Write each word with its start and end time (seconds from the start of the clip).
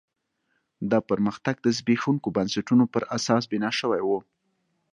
دا 0.91 0.99
پرمختګ 1.09 1.55
د 1.61 1.67
زبېښونکو 1.77 2.27
بنسټونو 2.37 2.85
پر 2.93 3.03
اساس 3.17 3.43
بنا 3.51 3.69
شوی 3.79 4.01
و. 4.03 4.09